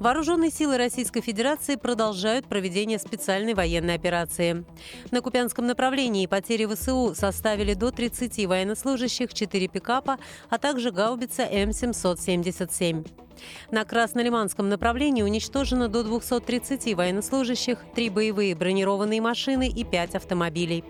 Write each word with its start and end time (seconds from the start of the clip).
Вооруженные 0.00 0.52
силы 0.52 0.78
Российской 0.78 1.20
Федерации 1.20 1.74
продолжают 1.74 2.46
проведение 2.46 3.00
специальной 3.00 3.54
военной 3.54 3.94
операции. 3.94 4.64
На 5.10 5.20
Купянском 5.22 5.66
направлении 5.66 6.26
потери 6.26 6.66
ВСУ 6.66 7.14
составили 7.16 7.74
до 7.74 7.90
30 7.90 8.46
военнослужащих, 8.46 9.34
4 9.34 9.66
пикапа, 9.66 10.18
а 10.50 10.58
также 10.58 10.92
гаубица 10.92 11.42
М777. 11.42 13.27
На 13.70 13.84
Краснолиманском 13.84 14.68
направлении 14.68 15.22
уничтожено 15.22 15.88
до 15.88 16.02
230 16.02 16.94
военнослужащих, 16.94 17.78
3 17.94 18.10
боевые 18.10 18.54
бронированные 18.54 19.20
машины 19.20 19.68
и 19.68 19.84
5 19.84 20.14
автомобилей. 20.16 20.84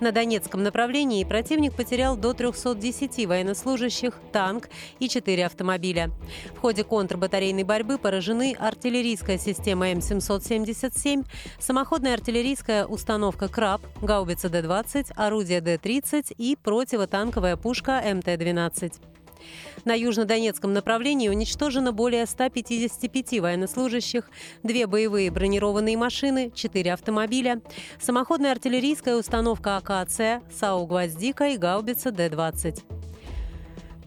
На 0.00 0.12
Донецком 0.12 0.62
направлении 0.62 1.24
противник 1.24 1.74
потерял 1.74 2.16
до 2.16 2.32
310 2.32 3.26
военнослужащих, 3.26 4.14
танк 4.32 4.68
и 5.00 5.08
4 5.08 5.46
автомобиля. 5.46 6.10
В 6.54 6.60
ходе 6.60 6.84
контрбатарейной 6.84 7.64
борьбы 7.64 7.98
поражены 7.98 8.56
артиллерийская 8.58 9.38
система 9.38 9.90
М777, 9.92 11.26
самоходная 11.58 12.14
артиллерийская 12.14 12.86
установка 12.86 13.48
«Краб», 13.48 13.82
гаубица 14.00 14.48
Д-20, 14.48 15.12
орудие 15.16 15.60
Д-30 15.60 16.34
и 16.36 16.56
противотанковая 16.56 17.56
пушка 17.56 18.00
МТ-12. 18.04 18.92
На 19.84 19.94
южнодонецком 19.94 20.72
направлении 20.72 21.28
уничтожено 21.28 21.92
более 21.92 22.26
155 22.26 23.40
военнослужащих, 23.40 24.30
две 24.62 24.86
боевые 24.86 25.30
бронированные 25.30 25.96
машины, 25.96 26.50
четыре 26.54 26.92
автомобиля, 26.92 27.60
самоходная 28.00 28.52
артиллерийская 28.52 29.16
установка 29.16 29.76
«Акация», 29.76 30.42
САУ 30.52 30.86
«Гвоздика» 30.86 31.48
и 31.48 31.56
гаубица 31.56 32.10
Д-20. 32.10 32.82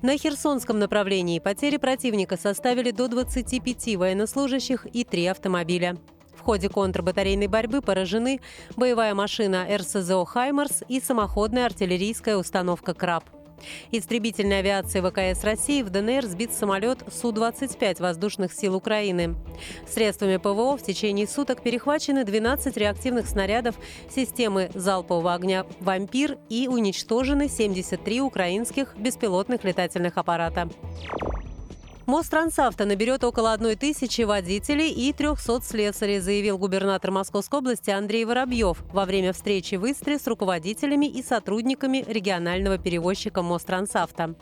На 0.02 0.18
Херсонском 0.18 0.80
направлении 0.80 1.38
потери 1.38 1.78
противника 1.78 2.36
составили 2.36 2.90
до 2.90 3.08
25 3.08 3.98
военнослужащих 3.98 4.88
и 4.92 5.04
три 5.04 5.28
автомобиля. 5.28 5.98
В 6.36 6.42
ходе 6.42 6.70
контрбатарейной 6.70 7.46
борьбы 7.46 7.82
поражены 7.82 8.42
боевая 8.76 9.14
машина 9.14 9.68
РСЗО 9.70 10.26
«Хаймарс» 10.26 10.84
и 10.88 11.00
самоходная 11.00 11.68
артиллерийская 11.68 12.36
установка 12.36 12.96
«Краб». 12.96 13.26
Истребительной 13.92 14.60
авиации 14.60 15.02
ВКС 15.02 15.44
России 15.44 15.82
в 15.82 15.90
ДНР 15.90 16.26
сбит 16.26 16.54
самолет 16.54 17.00
Су-25 17.12 18.02
воздушных 18.02 18.54
сил 18.54 18.76
Украины. 18.76 19.36
Средствами 19.88 20.38
ПВО 20.38 20.78
в 20.78 20.84
течение 20.84 21.28
суток 21.28 21.62
перехвачены 21.62 22.24
12 22.24 22.76
реактивных 22.78 23.28
снарядов 23.28 23.76
системы 24.14 24.70
залпового 24.74 25.34
огня 25.34 25.66
«Вампир» 25.80 26.38
и 26.50 26.68
уничтожены 26.68 27.48
73 27.48 28.22
украинских 28.22 28.96
беспилотных 28.98 29.64
летательных 29.64 30.18
аппарата. 30.18 30.70
Мострансавто 32.08 32.86
наберет 32.86 33.24
около 33.24 33.54
одной 33.54 33.76
тысячи 33.76 34.24
водителей 34.24 34.92
и 34.92 35.14
300 35.14 35.62
слесарей, 35.62 36.20
заявил 36.20 36.58
губернатор 36.58 37.12
Московской 37.12 37.60
области 37.60 37.92
Андрей 37.92 38.26
Воробьев 38.26 38.84
во 38.92 39.06
время 39.06 39.34
встречи 39.34 39.76
в 39.76 39.86
Истре 39.90 40.18
с 40.18 40.26
руководителями 40.26 41.06
и 41.06 41.22
сотрудниками 41.22 42.04
регионального 42.08 42.80
перевозчика 42.80 43.44
Мострансавто. 43.44 44.36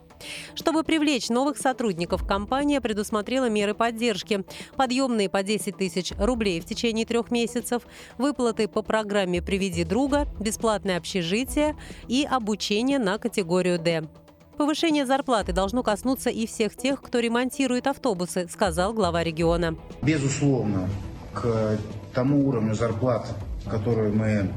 Чтобы 0.55 0.83
привлечь 0.83 1.29
новых 1.29 1.57
сотрудников, 1.57 2.25
компания 2.25 2.81
предусмотрела 2.81 3.49
меры 3.49 3.73
поддержки. 3.73 4.43
Подъемные 4.75 5.29
по 5.29 5.43
10 5.43 5.77
тысяч 5.77 6.13
рублей 6.17 6.59
в 6.61 6.65
течение 6.65 7.05
трех 7.05 7.31
месяцев, 7.31 7.83
выплаты 8.17 8.67
по 8.67 8.81
программе 8.81 9.41
«Приведи 9.41 9.83
друга», 9.83 10.27
бесплатное 10.39 10.97
общежитие 10.97 11.75
и 12.07 12.27
обучение 12.29 12.99
на 12.99 13.17
категорию 13.17 13.79
«Д». 13.79 14.09
Повышение 14.59 15.05
зарплаты 15.05 15.53
должно 15.53 15.83
коснуться 15.83 16.29
и 16.29 16.45
всех 16.45 16.75
тех, 16.75 17.01
кто 17.01 17.19
ремонтирует 17.19 17.87
автобусы, 17.87 18.45
сказал 18.51 18.93
глава 18.93 19.23
региона. 19.23 19.77
Безусловно, 20.01 20.89
к 21.33 21.77
тому 22.13 22.45
уровню 22.45 22.73
зарплат, 22.73 23.25
который 23.69 24.11
мы 24.11 24.49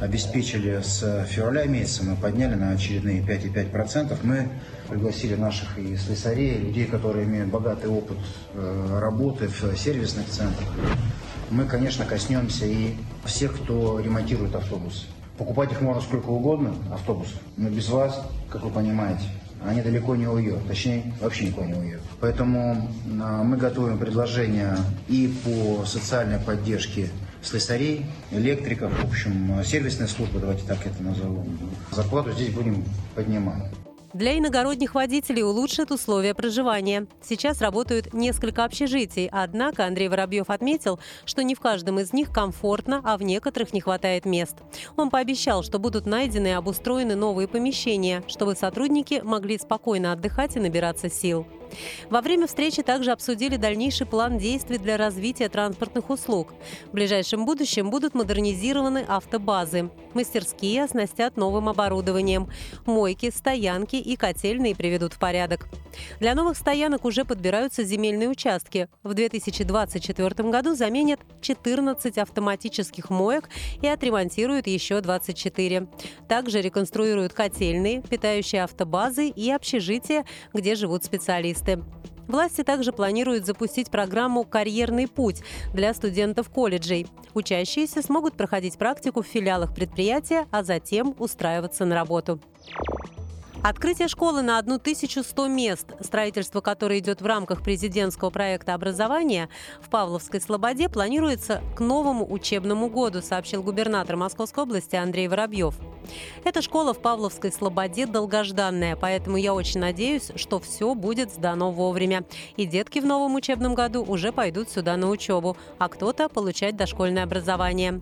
обеспечили 0.00 0.80
с 0.82 1.24
февраля 1.30 1.66
месяца, 1.66 2.02
мы 2.02 2.16
подняли 2.16 2.56
на 2.56 2.72
очередные 2.72 3.22
5,5%. 3.22 4.18
Мы 4.24 4.48
пригласили 4.88 5.36
наших 5.36 5.78
и 5.78 5.96
слесарей, 5.98 6.58
людей, 6.58 6.86
которые 6.86 7.24
имеют 7.24 7.50
богатый 7.50 7.88
опыт 7.88 8.18
э, 8.54 8.98
работы 9.00 9.46
в 9.46 9.76
сервисных 9.76 10.26
центрах. 10.26 10.68
Мы, 11.50 11.66
конечно, 11.66 12.04
коснемся 12.04 12.66
и 12.66 12.96
всех, 13.24 13.54
кто 13.54 14.00
ремонтирует 14.00 14.56
автобусы. 14.56 15.06
Покупать 15.38 15.70
их 15.70 15.80
можно 15.80 16.02
сколько 16.02 16.30
угодно, 16.30 16.74
автобусов, 16.92 17.38
но 17.56 17.68
без 17.68 17.88
вас, 17.88 18.20
как 18.50 18.62
вы 18.62 18.70
понимаете, 18.70 19.24
они 19.66 19.82
далеко 19.82 20.16
не 20.16 20.26
уйдут, 20.26 20.66
точнее, 20.66 21.12
вообще 21.20 21.46
никуда 21.46 21.66
не 21.66 21.74
уйдут. 21.74 22.02
Поэтому 22.20 22.88
а, 23.22 23.42
мы 23.42 23.56
готовим 23.56 23.98
предложения 23.98 24.76
и 25.08 25.32
по 25.44 25.84
социальной 25.86 26.38
поддержке 26.38 27.10
слесарей, 27.42 28.06
электриков, 28.30 28.92
в 28.92 29.06
общем, 29.06 29.62
сервисная 29.64 30.06
служба, 30.06 30.40
давайте 30.40 30.64
так 30.66 30.86
это 30.86 31.02
назовем. 31.02 31.58
Зарплату 31.90 32.32
здесь 32.32 32.50
будем 32.50 32.84
поднимать. 33.14 33.64
Для 34.14 34.38
иногородних 34.38 34.94
водителей 34.94 35.42
улучшат 35.42 35.90
условия 35.90 36.34
проживания. 36.34 37.08
Сейчас 37.20 37.60
работают 37.60 38.14
несколько 38.14 38.64
общежитий, 38.64 39.28
однако 39.32 39.86
Андрей 39.86 40.08
Воробьев 40.08 40.50
отметил, 40.50 41.00
что 41.24 41.42
не 41.42 41.56
в 41.56 41.60
каждом 41.60 41.98
из 41.98 42.12
них 42.12 42.30
комфортно, 42.32 43.00
а 43.02 43.16
в 43.16 43.22
некоторых 43.24 43.72
не 43.72 43.80
хватает 43.80 44.24
мест. 44.24 44.54
Он 44.96 45.10
пообещал, 45.10 45.64
что 45.64 45.80
будут 45.80 46.06
найдены 46.06 46.46
и 46.46 46.52
обустроены 46.52 47.16
новые 47.16 47.48
помещения, 47.48 48.22
чтобы 48.28 48.54
сотрудники 48.54 49.20
могли 49.24 49.58
спокойно 49.58 50.12
отдыхать 50.12 50.54
и 50.54 50.60
набираться 50.60 51.10
сил. 51.10 51.44
Во 52.10 52.20
время 52.20 52.46
встречи 52.46 52.82
также 52.82 53.12
обсудили 53.12 53.56
дальнейший 53.56 54.06
план 54.06 54.38
действий 54.38 54.78
для 54.78 54.96
развития 54.96 55.48
транспортных 55.48 56.10
услуг. 56.10 56.54
В 56.90 56.92
ближайшем 56.92 57.46
будущем 57.46 57.90
будут 57.90 58.14
модернизированы 58.14 59.04
автобазы. 59.06 59.90
Мастерские 60.14 60.84
оснастят 60.84 61.36
новым 61.36 61.68
оборудованием. 61.68 62.48
Мойки, 62.86 63.30
стоянки 63.30 63.96
и 63.96 64.16
котельные 64.16 64.76
приведут 64.76 65.14
в 65.14 65.18
порядок. 65.18 65.68
Для 66.20 66.34
новых 66.34 66.56
стоянок 66.56 67.04
уже 67.04 67.24
подбираются 67.24 67.84
земельные 67.84 68.28
участки. 68.28 68.88
В 69.02 69.14
2024 69.14 70.50
году 70.50 70.74
заменят 70.74 71.20
14 71.40 72.18
автоматических 72.18 73.10
моек 73.10 73.48
и 73.80 73.88
отремонтируют 73.88 74.66
еще 74.66 75.00
24. 75.00 75.88
Также 76.28 76.60
реконструируют 76.60 77.32
котельные, 77.32 78.02
питающие 78.02 78.62
автобазы 78.62 79.28
и 79.28 79.50
общежития, 79.50 80.24
где 80.52 80.74
живут 80.74 81.04
специалисты 81.04 81.63
специалисты. 81.64 81.82
Власти 82.26 82.62
также 82.62 82.92
планируют 82.92 83.44
запустить 83.44 83.90
программу 83.90 84.44
«Карьерный 84.44 85.06
путь» 85.06 85.42
для 85.74 85.92
студентов 85.92 86.48
колледжей. 86.48 87.06
Учащиеся 87.34 88.00
смогут 88.00 88.34
проходить 88.34 88.78
практику 88.78 89.22
в 89.22 89.26
филиалах 89.26 89.74
предприятия, 89.74 90.46
а 90.50 90.62
затем 90.62 91.14
устраиваться 91.18 91.84
на 91.84 91.94
работу. 91.94 92.40
Открытие 93.62 94.08
школы 94.08 94.42
на 94.42 94.58
1100 94.58 95.48
мест, 95.48 95.86
строительство 96.00 96.60
которой 96.60 96.98
идет 96.98 97.20
в 97.20 97.26
рамках 97.26 97.62
президентского 97.62 98.30
проекта 98.30 98.74
образования 98.74 99.48
в 99.82 99.88
Павловской 99.90 100.40
Слободе, 100.40 100.88
планируется 100.88 101.62
к 101.76 101.80
новому 101.80 102.30
учебному 102.30 102.88
году, 102.88 103.20
сообщил 103.20 103.62
губернатор 103.62 104.16
Московской 104.16 104.64
области 104.64 104.96
Андрей 104.96 105.28
Воробьев. 105.28 105.78
Эта 106.44 106.62
школа 106.62 106.94
в 106.94 106.98
Павловской 107.00 107.52
Слободе 107.52 108.06
долгожданная, 108.06 108.96
поэтому 108.96 109.36
я 109.36 109.54
очень 109.54 109.80
надеюсь, 109.80 110.30
что 110.36 110.60
все 110.60 110.94
будет 110.94 111.32
сдано 111.32 111.70
вовремя. 111.70 112.24
И 112.56 112.66
детки 112.66 112.98
в 112.98 113.06
новом 113.06 113.34
учебном 113.34 113.74
году 113.74 114.04
уже 114.04 114.32
пойдут 114.32 114.70
сюда 114.70 114.96
на 114.96 115.08
учебу, 115.08 115.56
а 115.78 115.88
кто-то 115.88 116.28
получать 116.28 116.76
дошкольное 116.76 117.24
образование. 117.24 118.00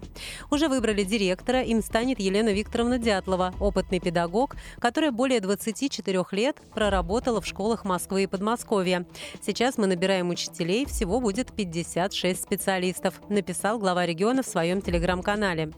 Уже 0.51 0.69
выбрали 0.69 1.03
директора, 1.03 1.63
им 1.63 1.83
станет 1.83 2.21
Елена 2.21 2.53
Викторовна 2.53 2.99
Дятлова, 2.99 3.55
опытный 3.61 4.01
педагог, 4.01 4.57
которая 4.79 5.13
более 5.13 5.41
20 5.41 5.63
24 5.63 6.25
лет 6.33 6.57
проработала 6.75 7.41
в 7.41 7.47
школах 7.47 7.85
Москвы 7.85 8.25
и 8.25 8.27
Подмосковья. 8.27 9.07
Сейчас 9.41 9.79
мы 9.79 9.87
набираем 9.87 10.31
учителей, 10.31 10.87
всего 10.87 11.21
будет 11.21 11.53
56 11.53 12.43
специалистов, 12.43 13.21
написал 13.29 13.79
глава 13.79 14.07
региона 14.07 14.43
в 14.43 14.47
своем 14.47 14.83
телеграм-канале. 14.83 15.73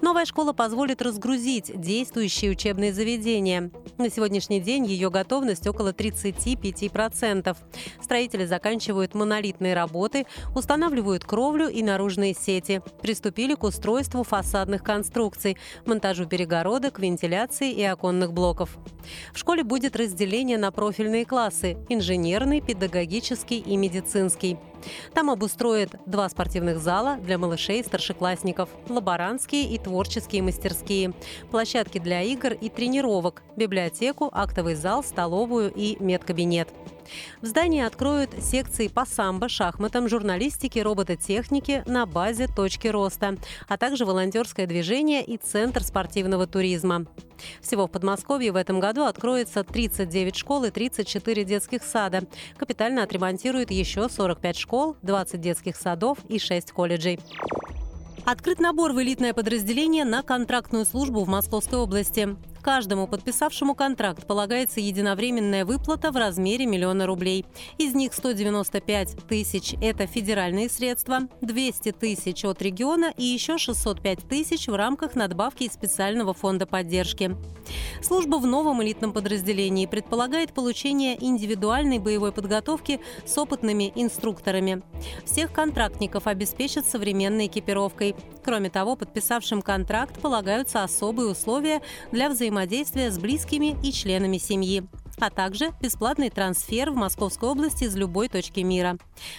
Новая 0.00 0.24
школа 0.24 0.52
позволит 0.52 1.02
разгрузить 1.02 1.72
действующие 1.80 2.50
учебные 2.50 2.92
заведения. 2.92 3.70
На 3.98 4.10
сегодняшний 4.10 4.60
день 4.60 4.86
ее 4.86 5.10
готовность 5.10 5.66
около 5.66 5.92
35%. 5.92 7.56
Строители 8.02 8.44
заканчивают 8.44 9.14
монолитные 9.14 9.74
работы, 9.74 10.26
устанавливают 10.54 11.24
кровлю 11.24 11.68
и 11.68 11.82
наружные 11.82 12.34
сети. 12.34 12.82
Приступили 13.00 13.54
к 13.54 13.64
устройству 13.64 14.22
фасадных 14.24 14.82
конструкций, 14.82 15.56
монтажу 15.86 16.26
перегородок, 16.26 16.98
вентиляции 16.98 17.72
и 17.72 17.82
оконных 17.82 18.32
блоков. 18.32 18.76
В 19.32 19.38
школе 19.38 19.64
будет 19.64 19.96
разделение 19.96 20.58
на 20.58 20.70
профильные 20.70 21.24
классы– 21.24 21.76
инженерный, 21.88 22.60
педагогический 22.60 23.58
и 23.58 23.76
медицинский. 23.76 24.58
Там 25.14 25.30
обустроят 25.30 25.96
два 26.06 26.28
спортивных 26.28 26.78
зала 26.78 27.16
для 27.16 27.38
малышей 27.38 27.80
и 27.80 27.84
старшеклассников, 27.84 28.68
лаборантские 28.88 29.64
и 29.64 29.78
творческие 29.78 30.42
мастерские, 30.42 31.12
площадки 31.50 31.98
для 31.98 32.22
игр 32.22 32.52
и 32.52 32.68
тренировок, 32.68 33.42
библиотеку, 33.56 34.30
актовый 34.32 34.74
зал, 34.74 35.02
столовую 35.02 35.72
и 35.74 35.96
медкабинет. 36.02 36.68
В 37.42 37.46
здании 37.46 37.82
откроют 37.82 38.30
секции 38.42 38.88
по 38.88 39.04
самбо, 39.04 39.48
шахматам, 39.48 40.08
журналистике, 40.08 40.82
робототехнике 40.82 41.82
на 41.86 42.06
базе 42.06 42.46
точки 42.48 42.88
роста, 42.88 43.36
а 43.68 43.76
также 43.76 44.04
волонтерское 44.04 44.66
движение 44.66 45.24
и 45.24 45.36
центр 45.36 45.82
спортивного 45.82 46.46
туризма. 46.46 47.06
Всего 47.60 47.86
в 47.86 47.90
Подмосковье 47.90 48.52
в 48.52 48.56
этом 48.56 48.80
году 48.80 49.04
откроется 49.04 49.64
39 49.64 50.36
школ 50.36 50.64
и 50.64 50.70
34 50.70 51.44
детских 51.44 51.82
сада. 51.82 52.24
Капитально 52.56 53.02
отремонтируют 53.02 53.70
еще 53.70 54.08
45 54.08 54.56
школ, 54.56 54.96
20 55.02 55.40
детских 55.40 55.76
садов 55.76 56.18
и 56.28 56.38
6 56.38 56.72
колледжей. 56.72 57.20
Открыт 58.24 58.58
набор 58.58 58.92
в 58.92 59.02
элитное 59.02 59.34
подразделение 59.34 60.04
на 60.04 60.22
контрактную 60.22 60.86
службу 60.86 61.24
в 61.24 61.28
Московской 61.28 61.78
области. 61.78 62.36
Каждому 62.64 63.06
подписавшему 63.06 63.74
контракт 63.74 64.26
полагается 64.26 64.80
единовременная 64.80 65.66
выплата 65.66 66.10
в 66.10 66.16
размере 66.16 66.64
миллиона 66.64 67.06
рублей. 67.06 67.44
Из 67.76 67.94
них 67.94 68.14
195 68.14 69.28
тысяч– 69.28 69.74
это 69.82 70.06
федеральные 70.06 70.70
средства, 70.70 71.28
200 71.42 71.92
тысяч 71.92 72.42
от 72.46 72.62
региона 72.62 73.12
и 73.18 73.22
еще 73.22 73.58
605 73.58 74.26
тысяч 74.26 74.66
в 74.66 74.74
рамках 74.74 75.14
надбавки 75.14 75.64
из 75.64 75.74
специального 75.74 76.32
фонда 76.32 76.64
поддержки. 76.64 77.36
Служба 78.00 78.36
в 78.36 78.46
новом 78.46 78.82
элитном 78.82 79.12
подразделении 79.12 79.84
предполагает 79.84 80.54
получение 80.54 81.22
индивидуальной 81.22 81.98
боевой 81.98 82.32
подготовки 82.32 82.98
с 83.26 83.36
опытными 83.36 83.92
инструкторами. 83.94 84.82
Всех 85.26 85.52
контрактников 85.52 86.26
обеспечат 86.26 86.86
современной 86.86 87.46
экипировкой. 87.46 88.16
Кроме 88.44 88.70
того, 88.70 88.94
подписавшим 88.94 89.62
контракт 89.62 90.20
полагаются 90.20 90.82
особые 90.84 91.30
условия 91.30 91.80
для 92.12 92.28
взаимодействия 92.28 93.10
с 93.10 93.18
близкими 93.18 93.76
и 93.82 93.92
членами 93.92 94.38
семьи 94.38 94.84
а 95.20 95.30
также 95.30 95.72
бесплатный 95.80 96.30
трансфер 96.30 96.90
в 96.90 96.96
Московской 96.96 97.48
области 97.48 97.84
из 97.84 97.96
любой 97.96 98.28
точки 98.28 98.60
мира. 98.60 98.98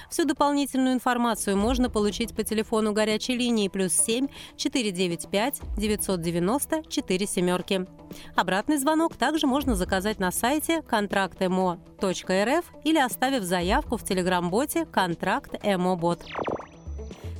Всю 0.09 0.25
дополнительную 0.25 0.93
информацию 0.95 1.57
можно 1.57 1.89
получить 1.89 2.35
по 2.35 2.43
телефону 2.43 2.93
горячей 2.93 3.35
линии 3.35 3.67
плюс 3.67 3.93
7 3.93 4.27
495 4.57 5.61
990 5.77 6.83
4 6.87 7.27
семерки. 7.27 7.85
Обратный 8.35 8.77
звонок 8.77 9.15
также 9.15 9.47
можно 9.47 9.75
заказать 9.75 10.19
на 10.19 10.31
сайте 10.31 10.81
контрактмо.рф 10.81 12.65
или 12.83 12.97
оставив 12.97 13.43
заявку 13.43 13.97
в 13.97 14.03
телеграм-боте 14.03 14.85
«Контракт 14.85 15.55
ЭМО 15.61 15.95
Бот». 15.95 16.21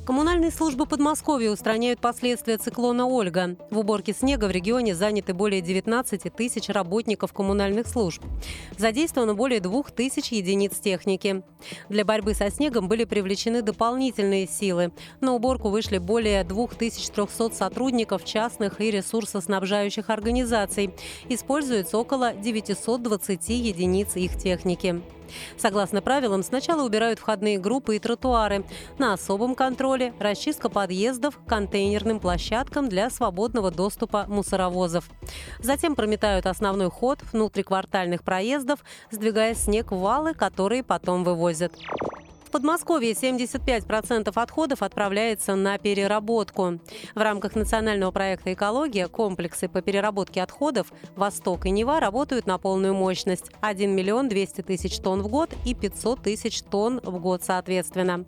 Коммунальные 0.06 0.52
службы 0.52 0.86
Подмосковья 0.86 1.50
устраняют 1.50 1.98
последствия 1.98 2.58
циклона 2.58 3.08
«Ольга». 3.08 3.56
В 3.72 3.78
уборке 3.80 4.12
снега 4.12 4.44
в 4.44 4.52
регионе 4.52 4.94
заняты 4.94 5.34
более 5.34 5.60
19 5.60 6.32
тысяч 6.32 6.68
работников 6.68 7.32
коммунальных 7.32 7.88
служб. 7.88 8.22
Задействовано 8.78 9.34
более 9.34 9.58
2 9.58 9.82
тысяч 9.96 10.30
единиц 10.30 10.78
техники. 10.78 11.42
Для 11.88 12.04
борьбы 12.04 12.34
со 12.34 12.52
снегом 12.52 12.86
были 12.86 13.02
привлечены 13.02 13.62
дополнительные 13.62 14.46
силы. 14.46 14.92
На 15.20 15.34
уборку 15.34 15.70
вышли 15.70 15.98
более 15.98 16.44
2300 16.44 17.50
сотрудников 17.52 18.24
частных 18.24 18.80
и 18.80 18.92
ресурсоснабжающих 18.92 20.08
организаций. 20.08 20.94
Используется 21.28 21.98
около 21.98 22.32
920 22.32 23.48
единиц 23.48 24.14
их 24.14 24.38
техники. 24.38 25.02
Согласно 25.56 26.02
правилам, 26.02 26.42
сначала 26.42 26.84
убирают 26.84 27.18
входные 27.18 27.58
группы 27.58 27.96
и 27.96 27.98
тротуары. 27.98 28.64
На 28.98 29.12
особом 29.12 29.54
контроле– 29.54 30.12
расчистка 30.20 30.68
подъездов 30.68 31.38
к 31.38 31.48
контейнерным 31.48 32.20
площадкам 32.20 32.88
для 32.88 33.10
свободного 33.10 33.70
доступа 33.70 34.26
мусоровозов. 34.28 35.08
Затем 35.58 35.94
прометают 35.94 36.46
основной 36.46 36.90
ход 36.90 37.20
внутриквартальных 37.32 38.22
проездов, 38.22 38.80
сдвигая 39.10 39.54
снег 39.54 39.92
в 39.92 39.98
валы, 39.98 40.34
которые 40.34 40.82
потом 40.82 41.24
вывозят. 41.24 41.72
В 42.46 42.50
Подмосковье 42.52 43.10
75% 43.10 44.30
отходов 44.32 44.82
отправляется 44.82 45.56
на 45.56 45.78
переработку. 45.78 46.78
В 47.16 47.18
рамках 47.18 47.56
национального 47.56 48.12
проекта 48.12 48.52
«Экология» 48.52 49.08
комплексы 49.08 49.68
по 49.68 49.82
переработке 49.82 50.40
отходов 50.40 50.92
«Восток» 51.16 51.66
и 51.66 51.70
«Нева» 51.70 51.98
работают 51.98 52.46
на 52.46 52.58
полную 52.58 52.94
мощность– 52.94 53.50
1 53.62 53.90
миллион 53.90 54.28
200 54.28 54.62
тысяч 54.62 55.00
тонн 55.00 55.22
в 55.22 55.28
год 55.28 55.50
и 55.64 55.74
500 55.74 56.22
тысяч 56.22 56.62
тонн 56.62 57.00
в 57.02 57.18
год 57.18 57.42
соответственно. 57.42 58.24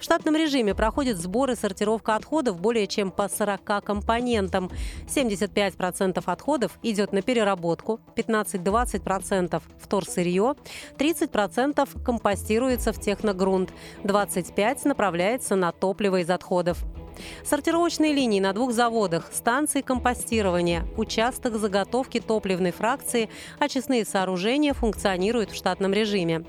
В 0.00 0.02
штатном 0.02 0.34
режиме 0.34 0.74
проходит 0.74 1.18
сбор 1.18 1.52
и 1.52 1.54
сортировка 1.54 2.16
отходов 2.16 2.60
более 2.60 2.88
чем 2.88 3.12
по 3.12 3.28
40 3.28 3.84
компонентам. 3.84 4.72
75% 5.06 6.20
отходов 6.26 6.80
идет 6.82 7.12
на 7.12 7.22
переработку, 7.22 8.00
15-20%– 8.16 9.62
вторсырье, 9.78 10.56
30% 10.98 12.02
компостируется 12.02 12.92
в 12.92 13.00
техногруппе 13.00 13.52
грунт. 13.62 13.72
25 14.04 14.84
направляется 14.84 15.56
на 15.56 15.72
топливо 15.72 16.20
из 16.20 16.30
отходов. 16.30 16.78
Сортировочные 17.44 18.12
линии 18.12 18.40
на 18.40 18.52
двух 18.52 18.72
заводах, 18.72 19.30
станции 19.32 19.82
компостирования, 19.82 20.84
участок 20.96 21.56
заготовки 21.56 22.20
топливной 22.20 22.72
фракции, 22.72 23.28
очистные 23.58 24.04
сооружения 24.04 24.72
функционируют 24.72 25.50
в 25.50 25.54
штатном 25.54 25.92
режиме. 25.92 26.44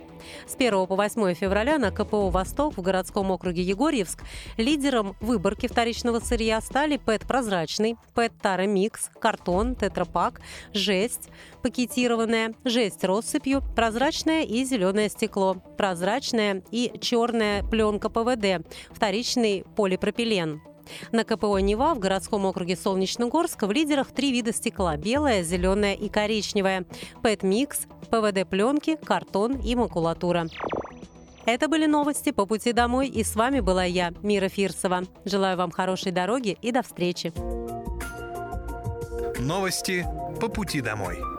С 0.48 0.56
1 0.56 0.88
по 0.88 0.96
8 0.96 1.34
февраля 1.34 1.78
на 1.78 1.92
КПО 1.92 2.30
«Восток» 2.30 2.78
в 2.78 2.82
городском 2.82 3.32
округе 3.32 3.62
Егорьевск 3.62 4.24
лидером 4.58 5.16
выборки 5.20 5.68
вторичного 5.68 6.20
сырья 6.20 6.62
стали 6.62 6.98
ПЭТ 6.98 7.24
прозрачный, 7.24 7.98
ПЭТ 8.14 8.34
Тарамикс, 8.42 9.10
картон, 9.20 9.76
тетрапак, 9.76 10.42
жесть, 10.74 11.30
пакетированная, 11.62 12.54
жесть 12.64 13.04
россыпью, 13.04 13.62
прозрачное 13.76 14.44
и 14.44 14.64
зеленое 14.64 15.10
стекло, 15.10 15.56
прозрачная 15.78 16.64
и 16.72 16.92
черная 17.00 17.64
пленка 17.64 18.10
ПВД, 18.10 18.66
вторичный 18.92 19.66
полипропилен. 19.76 20.62
На 21.12 21.24
КПО 21.24 21.58
«Нева» 21.58 21.94
в 21.94 22.00
городском 22.00 22.46
округе 22.46 22.76
Солнечногорск 22.76 23.64
в 23.64 23.72
лидерах 23.72 24.12
три 24.12 24.32
вида 24.32 24.54
стекла– 24.54 24.98
белое, 24.98 25.44
зеленое 25.44 25.96
и 25.96 26.10
коричневое, 26.10 26.86
ПЭТ-микс, 27.22 27.88
ПВД-пленки, 28.10 28.98
картон 29.04 29.58
и 29.58 29.76
макулатура. 29.76 30.48
Это 31.46 31.68
были 31.68 31.86
новости 31.86 32.32
по 32.32 32.46
пути 32.46 32.72
домой, 32.72 33.10
и 33.10 33.24
с 33.24 33.36
вами 33.36 33.60
была 33.60 33.84
я, 33.84 34.14
Мира 34.22 34.48
Фирсова. 34.48 35.04
Желаю 35.26 35.58
вам 35.58 35.72
хорошей 35.72 36.12
дороги 36.12 36.58
и 36.62 36.72
до 36.72 36.84
встречи. 36.84 37.34
Новости 39.40 40.06
по 40.40 40.48
пути 40.48 40.80
домой. 40.80 41.33